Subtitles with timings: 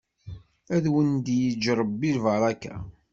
[0.75, 2.75] Ad wen-d-yeǧǧ Ṛebbi lbaṛaka.